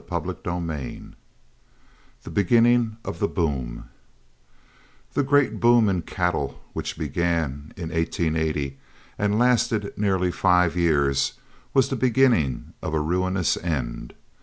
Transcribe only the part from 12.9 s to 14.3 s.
a ruinous end.